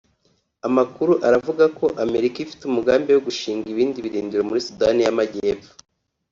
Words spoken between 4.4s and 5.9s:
muri Sudani y’Amajyepfo